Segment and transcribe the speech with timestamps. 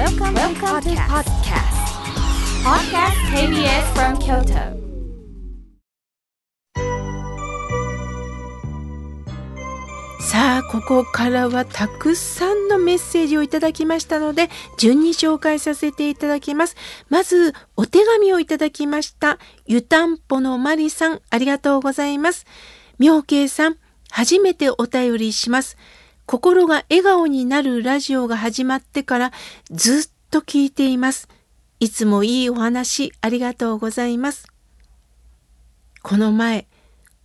[0.00, 1.76] Welcome, Welcome to podcast.
[2.64, 4.80] Podcast KBS from Kyoto.
[10.22, 16.76] さあここからはたくさんのメッセージをいただきましたので順に紹介させていただきます
[17.10, 22.46] まずお手紙をいただきました湯たんぽのマリさんありがとうございます
[22.98, 23.76] 妙慶さん
[24.10, 25.76] 初めてお便りします
[26.30, 29.32] 心が笑顔になるラジオが始まってから
[29.68, 31.28] ずっと聞いています
[31.80, 34.46] いつもいいお話ありがとうございます
[36.02, 36.68] この前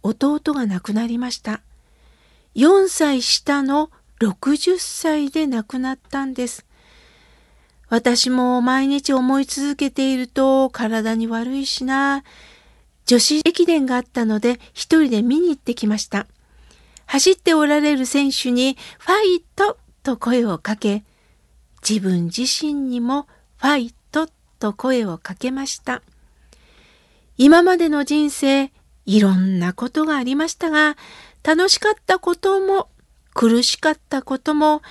[0.02, 1.62] 弟が亡くなりました
[2.55, 3.91] 4歳下の
[4.22, 6.66] 60歳で亡くなったんです。
[7.90, 12.24] 私も毎日思い続けていると体に悪いしな。
[13.05, 16.27] 女子駅伝があったので一人で見に行ってきました。
[17.05, 21.04] 走っておられる選手にファイトと声をかけ、
[21.88, 23.27] 自分自身にも
[23.58, 24.27] ファイト
[24.59, 26.02] と声をかけました。
[27.38, 28.71] 今までの人生、
[29.05, 30.96] いろんなことがありましたが、
[31.44, 32.90] 楽しかったことも
[33.35, 34.82] 苦しかったことも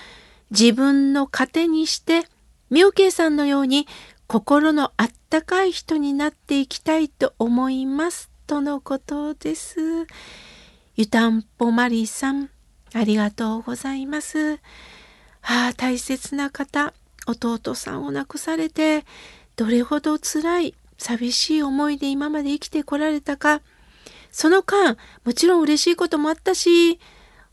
[0.50, 2.28] 自分の糧にして
[2.70, 3.88] 妙慶さんのように
[4.28, 10.06] 心のあったかい人になっていきたいと思いますとのことです。
[10.96, 12.50] ゆたんぽマリーさん
[12.92, 14.60] ありがとうございます。
[15.42, 16.94] ああ大切な方
[17.26, 19.04] 弟さんを亡くされて
[19.56, 23.60] どれほど辛い寂しい思いで今まで生きてこられたか
[24.30, 26.98] その間、もちろん嬉しいこともあったし、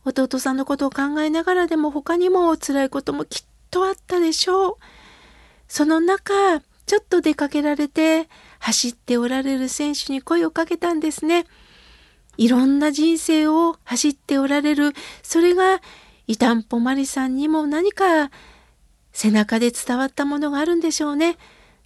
[0.04, 4.76] 弟さんのことを考えながらでも他にも辛いこともきっとあったでしょう。
[5.68, 6.34] その中、
[6.88, 8.28] ちょっと出かけられて
[8.60, 11.46] 走っておられる選手に声をかけたんですね。
[12.42, 15.80] いろんな人生を走っておられる、それが
[16.26, 18.32] イタンポマリさんにも何か
[19.12, 21.38] 背中で伝わったものがあるんでしょうね。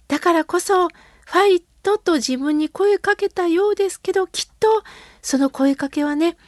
[0.08, 4.82] だからこそ、ファイとと自分に声かけたようですけど、きっと
[5.20, 6.38] その声かけはね、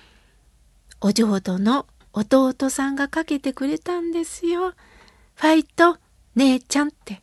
[1.02, 4.70] お浄土の弟さんがかけてくれたんですよ。
[5.34, 5.98] ファイト、
[6.34, 7.20] 姉ちゃんって。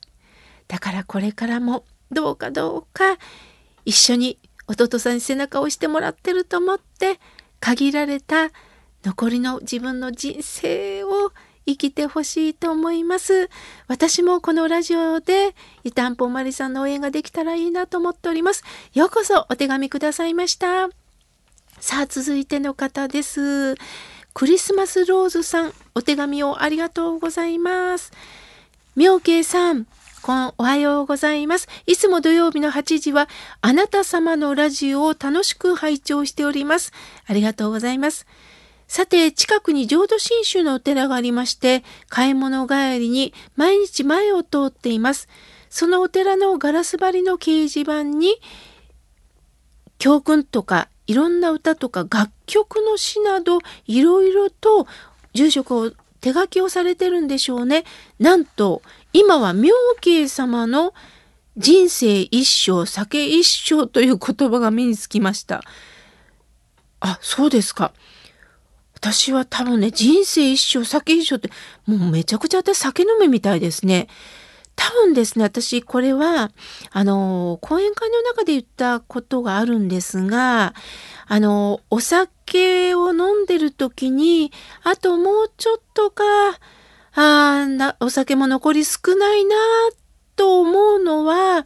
[0.68, 3.18] だからこれからもどうかどうか
[3.85, 7.19] 一緒に弟さんに背中を押してもらってると思って
[7.59, 8.49] 限られた
[9.03, 11.31] 残りの自分の人生を
[11.67, 13.49] 生きてほしいと思います。
[13.87, 18.63] 私もこのラジオでイタンポマリさんの応援ができたらいいなと思っております。
[18.93, 20.89] ようこそお手紙くださいました。
[21.79, 23.75] さあ続いての方です。
[24.33, 28.11] クリスマスローズさん、お手紙をありがとうございます。
[28.95, 29.87] 妙慶さん、
[30.25, 31.68] こんおはようございます。
[31.86, 33.30] いつも土曜日の8時は、
[33.62, 36.94] あなた様のラジオを楽しく拝聴しております。
[37.28, 38.25] ありがとうございます。
[38.88, 45.28] さて、近くに浄土真宗のお寺がありまして、買い物帰りに毎日前を通っています。
[45.69, 48.34] そのお寺のガラス張りの掲示板に、
[50.00, 54.88] 教訓とかいろんな歌とか楽曲の詩などいろいろと
[55.36, 55.92] 住職を
[56.25, 57.84] 手書きをされてるんでしょうね。
[58.18, 58.81] なんと
[59.13, 60.96] 今は妙慶様の
[61.56, 65.62] 人生一生酒一生という言葉が目につきました。
[67.00, 67.94] あ、そうですか。
[68.96, 71.52] 私は多分ね、人生一生、酒一生って、
[71.86, 74.07] もうめちゃくちゃ私酒飲めみたいですね。
[74.75, 76.52] 多分ですね、私これは、
[76.91, 80.74] あの、講演会の中で言ったことがあるんですが、
[81.28, 84.52] あの、お酒を飲んでる時に、
[84.84, 86.24] あともうちょっとか、
[87.18, 89.56] ああ、お酒も残り少ないな
[90.36, 91.66] と思うのは、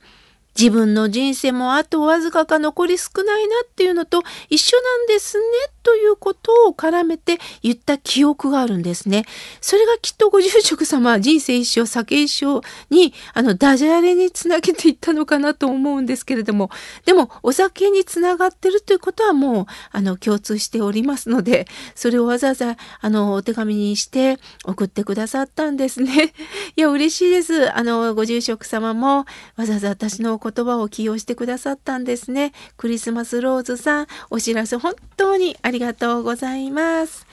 [0.60, 5.44] 自分の人生もあとわずかか残り少ないなっていうのと一緒なんですね
[5.90, 9.26] ということを絡めて言った記憶があるんですね。
[9.60, 12.62] それがきっとご住職様は人生一生酒一生
[12.92, 16.70] にあのダジャレにつなげていったのかなと思うんですけれども
[17.06, 26.36] でもお酒につながってるということはもうあの共通しておりますのでそれをわざわざあのお手紙にして送ってくださったんですね。
[26.78, 27.76] いや嬉しいです。
[27.76, 29.26] あのご住職様も
[29.56, 32.54] わざわざ私の言葉を起用してくださったんですね。
[32.78, 37.26] クリスマスローズさんお知らせ本当にありりがとうございます。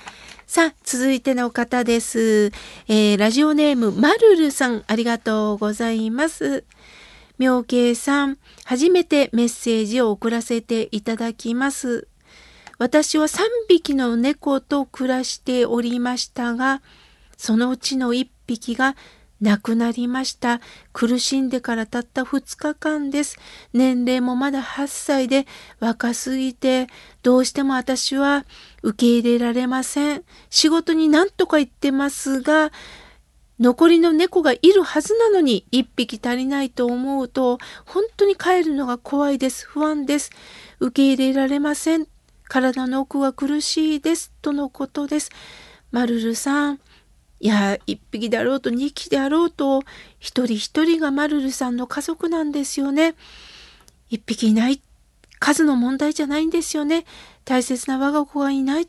[0.46, 2.52] さあ、続いての方です。
[2.86, 6.62] えー、ラジオネーム、まるるさん、ありがとうございます。
[7.38, 12.06] 妙慶さん、初めてメッセージを送らせていただきます。
[12.78, 16.82] 私は3匹の猫と暮らしておりましたが、
[17.36, 18.94] そのうちの1匹が
[19.40, 20.60] 亡くなりました。
[20.92, 23.36] 苦しんでからたった2日間です。
[23.72, 25.46] 年齢もまだ8歳で
[25.80, 26.86] 若すぎて、
[27.22, 28.46] どうしても私は
[28.82, 30.24] 受け入れられません。
[30.48, 32.72] 仕事に何とか言ってますが、
[33.58, 39.66] 残りの猫がいるはずなのに一匹足りないと思うと本当に帰るのが怖いです。
[39.66, 40.30] 不安です。
[40.78, 42.06] 受け入れられません。
[42.48, 44.30] 体の奥は苦しいです。
[44.42, 45.30] とのことです。
[45.90, 46.80] マルルさん。
[47.40, 49.82] いや、一匹であろうと二匹であろうと、
[50.18, 53.14] 一人一人がマルルさんの家族なんですよね。
[54.08, 54.80] 一匹いない。
[55.38, 57.04] 数の問題じゃないんですよね。
[57.44, 58.88] 大切な我が子がいない。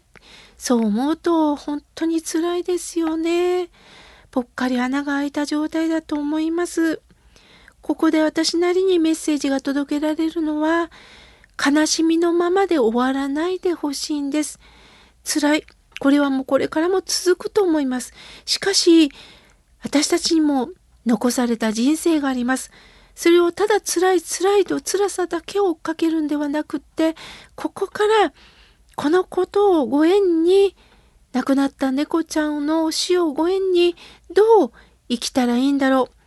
[0.58, 3.70] そう思うと本当に辛いですよね。
[4.32, 7.02] ぽっかり穴が開いた状態だと思います。
[7.82, 10.90] ここで私なりにメッセージが届けられるのは、
[11.64, 14.60] 悲しみのままで終わらないでほしいんです。
[15.24, 15.66] 辛い。
[16.00, 18.14] これはもうこれからも続くと思います。
[18.46, 19.12] しかし、
[19.84, 20.70] 私たちにも
[21.06, 22.72] 残された人生があります。
[23.16, 27.16] それをただ辛い辛いと辛さだけを追っかけるんではなくって、
[27.56, 28.34] ここから
[28.96, 30.76] このことをご縁に
[31.34, 33.96] 亡くなった猫ちゃんの死をご縁に
[34.34, 34.72] どう
[35.10, 36.18] 生きたらいいんだろう。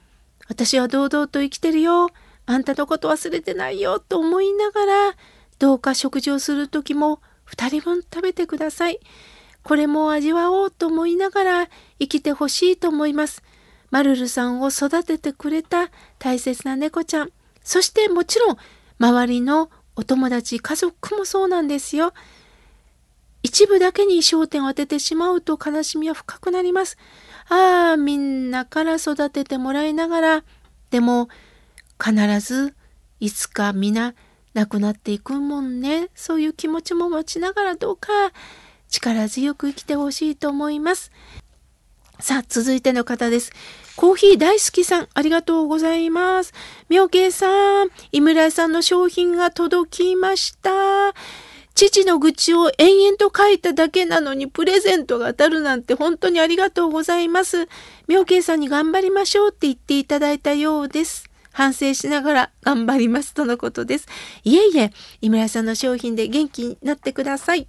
[0.48, 2.10] 私は堂々と生きてるよ。
[2.46, 4.00] あんたのこと忘れてないよ。
[4.00, 5.14] と思いながら、
[5.60, 8.98] どうか食事をする時も2人分食べてください。
[9.62, 11.68] これも味わおうと思いながら
[11.98, 13.42] 生きてほしいと思います。
[13.90, 17.30] マルルさんを育ててくれた大切な猫ちゃん。
[17.62, 18.56] そしてもちろん
[18.98, 22.12] 周りのお友達、家族もそうなんですよ。
[23.42, 26.96] 一部だけに焦点を当ててしまうと悲しみは深くなります。
[27.48, 30.44] ああ、みんなから育ててもらいながら、
[30.90, 31.28] でも
[32.02, 32.74] 必ず
[33.18, 34.14] いつか皆
[34.54, 36.08] 亡くなっていくもんね。
[36.14, 38.08] そういう気持ちも持ちながらどうか
[38.90, 41.10] 力強く生きてほしいと思います。
[42.18, 43.52] さあ、続いての方です。
[43.96, 46.52] コーヒー大好きさん、ありがとうございます。
[46.88, 51.14] 妙慶さん、井村さんの商品が届きました。
[51.74, 57.68] 父の愚痴を延々と書いただけなのにプレゼントが当たるなんて本当にありがとうございます。
[58.06, 61.30] 妙慶さんに頑張りましょうって言っていただいたようです。
[61.52, 64.08] 反省しながら頑張りますとのことです。
[64.44, 67.66] いえいえ、井村さんの商品で元気になってください。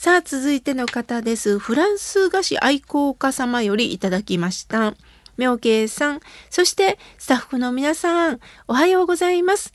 [0.00, 1.58] さあ、続いての方です。
[1.58, 4.94] フランス菓子愛好家様よりいただきました。
[5.36, 9.74] 妙慶さん、そしてスタッフの皆さん、おはようございます。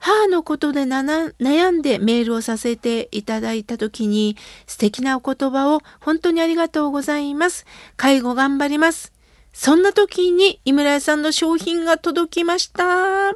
[0.00, 7.64] 母のことで悩んでメールをさせていただいた時に素敵なお言葉を本当にありがとうございます。
[7.96, 9.14] 介護頑張ります。
[9.54, 13.34] そんな時に井村屋さんの商品が届きました。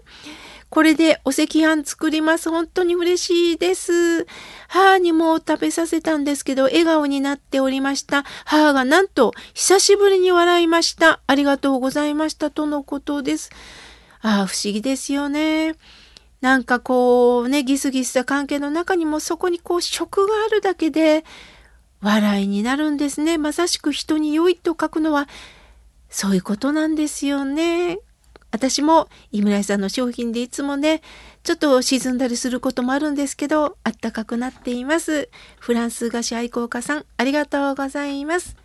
[0.79, 2.51] これでお赤飯作ります。
[2.51, 4.29] 本当に嬉しいです。
[4.69, 8.23] 母にも食べさせたんですけど、笑顔になっておりました。
[8.45, 11.19] 母がなんと、久しぶりに笑いました。
[11.27, 12.53] ありがとうございました。
[12.53, 13.51] とのことです。
[14.21, 15.75] ああ、不思議ですよね。
[16.41, 21.25] なんかこうね、ギスギスした関係の中にもそこにこう食があるだけで
[22.03, 23.37] 笑いになるんですね。
[23.37, 25.29] まさしく人に良いと書くのは
[26.09, 27.99] そういうことなんですよね。
[28.51, 31.03] 私も井村屋さんの商品でいつもね、
[31.43, 35.29] ちょっと沈んだりすることもあるんですけど、あったかくなっています。
[35.59, 38.57] フランス菓子愛好家さん、ありがとうございます。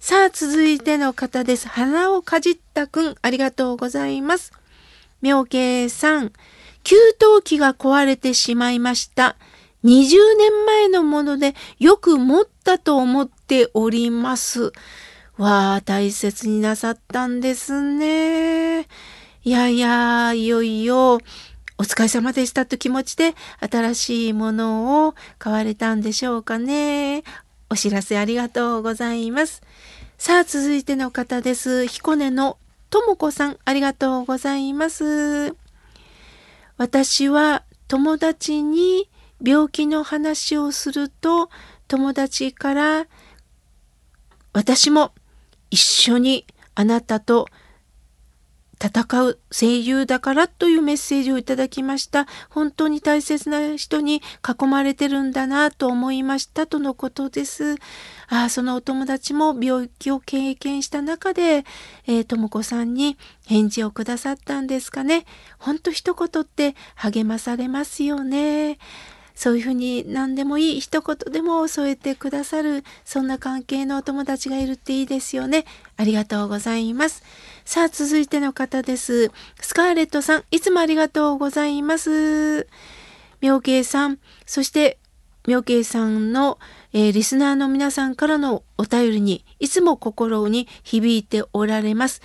[0.00, 1.68] さあ、続いての方です。
[1.68, 4.52] 鼻をかじったくん、ありがとうございます。
[5.20, 6.32] 妙慶さん、
[6.82, 9.36] 給湯器が壊れてしまいました。
[9.84, 14.72] 20年前のものでよく持ったと思っております。
[15.38, 18.82] わあ、大切になさったんですね。
[19.44, 21.14] いやいや、いよいよ、
[21.78, 27.24] お疲れ様でしたと気持ちで新しいものを買われたんでしょうかね。
[27.70, 29.62] お知らせありがとうございます。
[30.18, 31.86] さあ、続いての方です。
[31.86, 32.58] 彦根の
[32.90, 35.56] ともこさん、ありがとうございます。
[36.76, 39.08] 私は友達に
[39.42, 41.48] 病気の話をすると
[41.88, 43.06] 友達から
[44.52, 45.12] 私も
[45.72, 47.48] 一緒にあなたと
[48.78, 52.26] 戦う声優だからというメッセージをいただきました。
[52.50, 57.76] 本当に大切な人に囲まれてるんだなと思いましたとのことです。
[58.28, 61.64] あそのお友達も病気を経験した中で、
[62.06, 65.24] えー、とも子さんに返事をくださったんですかね。
[65.58, 68.78] ほんと一言って励まされますよね。
[69.34, 75.64] そういうふうに何でもいい一言でも添えてくださるそんな関係のお友達がいるっていいですよね。
[75.96, 77.22] ありがとうございます。
[77.64, 79.30] さあ続いての方です。
[79.60, 82.66] スカーレットさんいつもありがとうございます。
[83.40, 84.98] 妙慶さんそして
[85.46, 86.58] 妙慶さんの、
[86.92, 92.22] えー、リスナーの皆さんからのお便りにいつも心に響いておられます。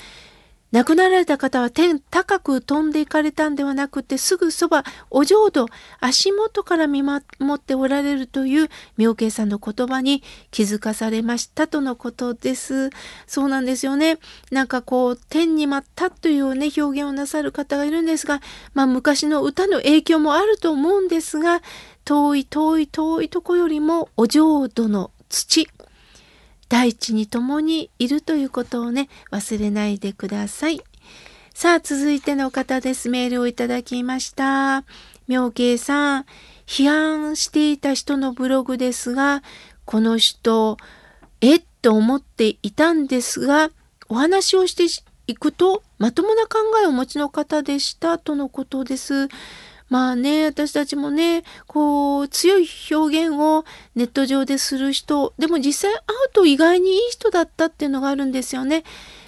[0.73, 5.65] 亡くなられた方は天高く飛んでいかれたんではなくてすぐそばお浄土
[6.01, 7.23] 足元から見守
[7.55, 12.89] っておられるという妙慶さんの言葉に気づかされましたとのことです。
[13.27, 14.17] そうなんですよね。
[14.51, 18.41] なんかこう天に舞ったというね表現をなさる方がいるんですが、
[18.73, 21.61] まあ昔の歌の影響もあると思うんですが、
[22.03, 25.67] 遠い遠い遠いとこよりもお浄土の土
[26.69, 30.81] 大地に共にいるということをね忘れないでください。
[31.53, 33.09] さあ続いての方です。
[33.09, 34.83] メールをいただきました。
[35.27, 36.25] 妙慶さん
[36.65, 39.41] 批判していた人のブログですが
[39.85, 40.77] この人
[41.41, 43.69] えっと思っていたんですが
[44.09, 44.83] お話をして
[45.27, 49.27] いくとまともな考えをお持ちの方でしたとのことです。
[49.89, 53.63] まあね、私たちもね、こう、強い表現を
[53.95, 58.83] ネット上でする人、でも実際会うと意外にいい人だったっていうのがあるんですよね。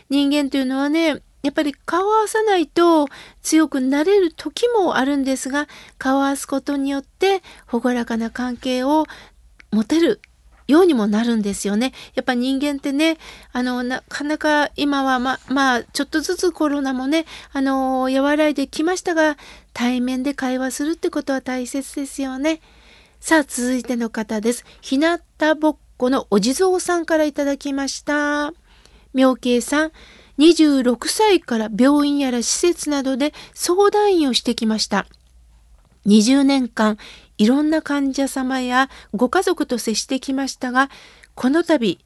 [0.10, 3.08] 人間というのはね、やっぱり顔を合わさないと
[3.42, 9.06] 強くなれる時もあるんですが、顔を合わすことによって朗らかな関係を
[9.72, 10.20] 持てる
[10.70, 11.94] ようにもなるんですよね。
[12.14, 13.18] やっぱ人間ってね、
[13.52, 19.36] あの、なかなか今はま、まあ、ちょっとずつコロナもね、あの、和らいできましたが、
[19.74, 22.62] 対面で会話するってことは大切ですよね。
[23.20, 24.64] さあ、続いての方です。
[24.82, 28.54] ひなたぼっこのお地蔵さんからいただきました。
[29.14, 29.92] 妙慶さん、
[30.38, 35.08] 26歳から病院やら施設などで相談員をしてきました。
[36.06, 36.98] 20年間
[37.38, 40.90] いろんな患者様やご家族と接してきましたが
[41.36, 41.98] この度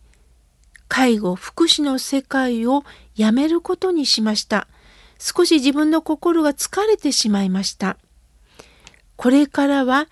[0.88, 2.84] 介護福祉の世界を
[3.16, 4.68] やめることにしました
[5.18, 7.98] 少し自分の心が疲れてしまいました
[9.16, 10.08] これからは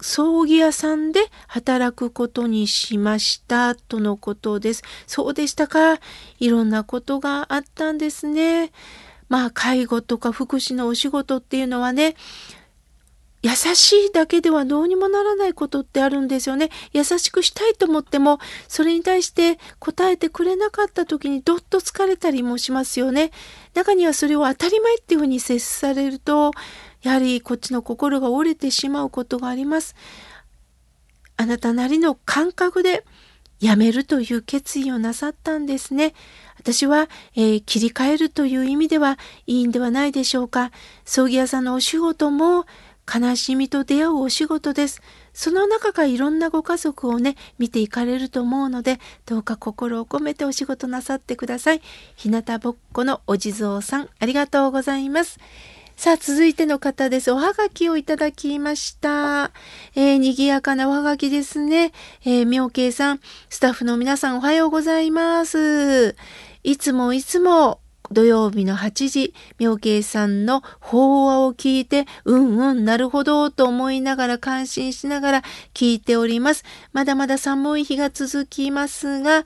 [0.00, 4.84] 葬儀屋さんで働くことにしましたとのことです。
[5.06, 5.98] そうでしたか？
[6.38, 8.70] いろんなことがあったんですね。
[9.28, 12.14] まあ介護とか福祉のお仕事っていうのはね、
[13.42, 16.70] 優しいだけではどうにもならないことってあるんですよね。
[16.92, 23.30] 優しくしたいと思っても、それに対して答えてくれなかった時にどっと疲れたりもしますよね。
[23.74, 26.50] 中にはそれを当たり前っていうふうに接されると、
[27.02, 29.94] やはりこっちの心が折れてしまうことがあります。
[31.36, 33.04] あなたなりの感覚で
[33.60, 36.14] やめるという決意をなさったんですね。
[36.58, 40.72] 私は、えー、切り替えるという意味ではいいんではないでしょうか。
[41.04, 42.66] 葬儀屋さんのお仕事も
[43.08, 45.00] 悲しみと出会うお仕事です。
[45.32, 51.80] その中からいろんなご家族をね、見ていかれると思うので、どうか心を込めてお仕事なさってください。
[52.16, 55.38] 日向ぼっこのお地蔵さん、ありがとうございます。
[55.96, 57.32] さあ、続いての方です。
[57.32, 59.50] おはがきをいただきました。
[59.96, 61.92] えー、賑やかなおはがきですね。
[62.24, 66.14] えー、妙慶さん、スタッフの皆さんおはようございます。
[66.62, 75.42] いつもいつも土曜日の8時、妙慶さんの法話を聞いて、うんうん、なるほど、と思いながら感心しながら
[75.74, 76.64] 聞いております。
[76.92, 79.44] まだまだ寒い日が続きますが、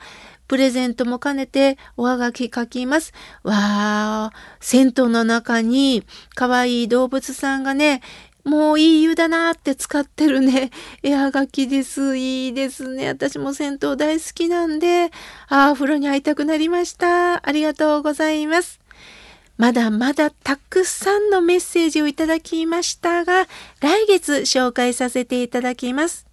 [0.48, 3.14] プレゼントも兼ねておはがき書きます。
[3.42, 6.04] わー、銭湯の中に
[6.34, 8.02] 可愛い動物さんがね、
[8.44, 10.70] もういい湯だなって使ってるね、
[11.02, 12.16] 絵はがきです。
[12.16, 13.08] いいですね。
[13.08, 15.10] 私も銭湯大好きなんで、
[15.48, 17.46] ああ、風呂に会いたくなりました。
[17.46, 18.80] ありがとうございます。
[19.58, 23.46] まだまだたくさんのメッセージをいただきましたが、
[23.80, 26.31] 来月紹介させていただきます。